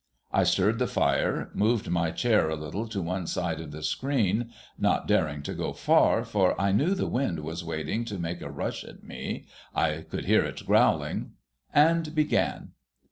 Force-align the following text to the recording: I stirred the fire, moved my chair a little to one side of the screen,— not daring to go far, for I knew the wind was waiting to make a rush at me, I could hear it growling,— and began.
I 0.31 0.45
stirred 0.45 0.79
the 0.79 0.87
fire, 0.87 1.51
moved 1.53 1.87
my 1.87 2.09
chair 2.09 2.49
a 2.49 2.55
little 2.55 2.87
to 2.87 3.03
one 3.03 3.27
side 3.27 3.61
of 3.61 3.69
the 3.69 3.83
screen,— 3.83 4.51
not 4.79 5.07
daring 5.07 5.43
to 5.43 5.53
go 5.53 5.73
far, 5.73 6.25
for 6.25 6.59
I 6.59 6.71
knew 6.71 6.95
the 6.95 7.05
wind 7.05 7.41
was 7.41 7.63
waiting 7.63 8.03
to 8.05 8.17
make 8.17 8.41
a 8.41 8.49
rush 8.49 8.83
at 8.83 9.03
me, 9.03 9.45
I 9.75 9.97
could 10.09 10.25
hear 10.25 10.43
it 10.43 10.65
growling,— 10.65 11.33
and 11.71 12.15
began. 12.15 12.71